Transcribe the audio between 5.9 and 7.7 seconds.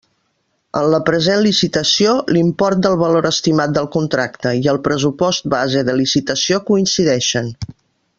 de licitació coincideixen.